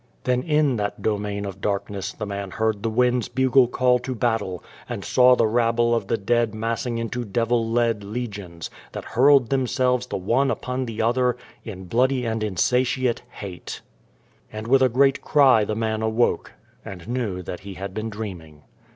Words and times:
Then 0.23 0.41
in 0.41 0.77
that 0.77 1.03
domain 1.03 1.45
of 1.45 1.61
darkness 1.61 2.11
the 2.11 2.25
man 2.25 2.49
heard 2.49 2.81
the 2.81 2.89
wind's 2.89 3.27
bugle 3.27 3.67
call 3.67 3.99
to 3.99 4.15
battle, 4.15 4.63
and 4.89 5.05
saw 5.05 5.35
the 5.35 5.45
rabble 5.45 5.93
of 5.93 6.07
the 6.07 6.17
dead 6.17 6.55
massing 6.55 6.97
into 6.97 7.23
devil 7.23 7.69
led 7.69 7.97
32 7.97 7.99
The 7.99 7.99
Dream 7.99 7.99
of 7.99 7.99
the 7.99 7.99
Dead 7.99 8.07
Folk 8.07 8.15
legions, 8.63 8.69
that 8.93 9.03
hurled 9.11 9.49
themselves 9.51 10.07
the 10.07 10.17
one 10.17 10.49
upon 10.49 10.85
the 10.87 11.03
other 11.03 11.37
in 11.63 11.83
bloody 11.85 12.25
and 12.25 12.41
insatiate 12.43 13.21
hate. 13.29 13.81
And 14.51 14.65
with 14.65 14.81
a 14.81 14.89
great 14.89 15.21
cry 15.21 15.63
the 15.63 15.75
man 15.75 16.01
awoke, 16.01 16.53
and 16.83 17.07
knew 17.07 17.43
that 17.43 17.59
he 17.59 17.75
had 17.75 17.93
been 17.93 18.09
dreaming. 18.09 18.63